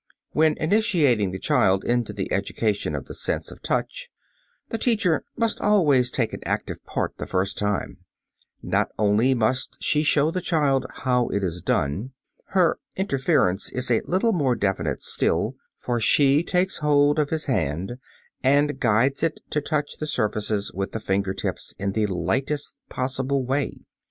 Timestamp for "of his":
17.19-17.45